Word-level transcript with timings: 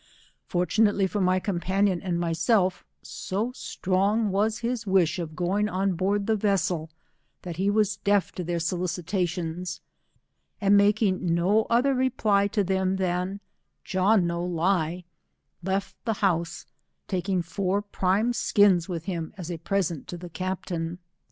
Fortunately 0.47 1.05
for 1.05 1.21
my 1.21 1.39
companion 1.39 2.01
and 2.01 2.19
myself, 2.19 2.83
so 3.03 3.51
strong 3.51 4.31
was 4.31 4.61
his 4.65 4.87
wish 4.87 5.19
of 5.19 5.35
going 5.35 5.69
on 5.69 5.93
board 5.93 6.25
the 6.25 6.35
vesssl, 6.35 6.89
that 7.43 7.57
he 7.57 7.69
was 7.69 7.97
deaf 7.97 8.31
to 8.31 8.43
their 8.43 8.59
solicitations, 8.59 9.79
and 10.59 10.75
making 10.75 11.35
no 11.35 11.67
other 11.69 11.93
reply 11.93 12.47
to 12.47 12.63
them, 12.63 12.95
than,'• 12.95 13.33
John 13.83 14.25
no 14.25 14.43
lie," 14.43 15.03
left 15.61 15.95
the 16.03 16.13
house, 16.13 16.65
taking 17.07 17.43
four 17.43 17.83
prime 17.83 18.33
skins 18.33 18.89
with 18.89 19.05
him 19.05 19.35
as 19.37 19.51
a 19.51 19.59
present 19.59 20.07
to 20.07 20.17
the 20.17 20.29
captain. 20.29 20.97